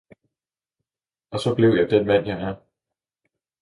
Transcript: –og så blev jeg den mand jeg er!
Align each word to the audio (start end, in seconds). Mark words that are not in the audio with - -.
–og 1.31 1.39
så 1.39 1.55
blev 1.55 1.69
jeg 1.69 1.89
den 1.89 2.07
mand 2.07 2.27
jeg 2.27 2.41
er! 2.41 2.55